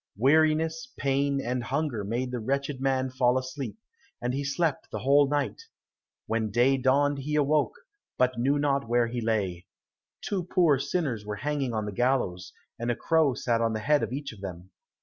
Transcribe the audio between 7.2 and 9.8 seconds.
awoke, but knew not where he lay.